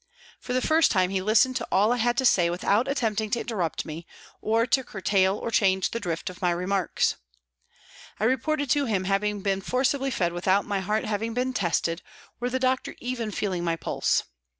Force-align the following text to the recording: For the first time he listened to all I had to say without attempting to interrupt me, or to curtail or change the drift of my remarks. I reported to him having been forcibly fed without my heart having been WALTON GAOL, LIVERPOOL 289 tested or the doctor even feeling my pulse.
For 0.39 0.53
the 0.53 0.63
first 0.63 0.89
time 0.89 1.11
he 1.11 1.21
listened 1.21 1.55
to 1.57 1.67
all 1.71 1.91
I 1.93 1.97
had 1.97 2.17
to 2.17 2.25
say 2.25 2.49
without 2.49 2.87
attempting 2.87 3.29
to 3.29 3.39
interrupt 3.39 3.85
me, 3.85 4.07
or 4.41 4.65
to 4.65 4.83
curtail 4.83 5.37
or 5.37 5.51
change 5.51 5.91
the 5.91 5.99
drift 5.99 6.27
of 6.27 6.41
my 6.41 6.49
remarks. 6.49 7.17
I 8.19 8.23
reported 8.23 8.67
to 8.71 8.85
him 8.85 9.03
having 9.03 9.41
been 9.41 9.61
forcibly 9.61 10.09
fed 10.09 10.33
without 10.33 10.65
my 10.65 10.79
heart 10.79 11.05
having 11.05 11.35
been 11.35 11.49
WALTON 11.49 11.53
GAOL, 11.53 11.69
LIVERPOOL 11.69 12.03
289 12.39 12.39
tested 12.39 12.39
or 12.41 12.49
the 12.49 12.59
doctor 12.59 12.95
even 12.99 13.29
feeling 13.29 13.63
my 13.63 13.75
pulse. 13.75 14.23